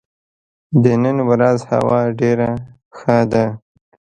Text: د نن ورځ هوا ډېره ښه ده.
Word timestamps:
د 0.83 0.85
نن 1.03 1.17
ورځ 1.29 1.59
هوا 1.71 2.01
ډېره 2.19 2.49
ښه 2.97 3.17
ده. 3.31 3.45